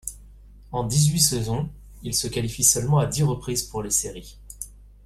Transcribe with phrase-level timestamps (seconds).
[0.71, 1.69] En dix-huit saisons,
[2.01, 4.39] ils se qualifient seulement à dix reprises pour les séries.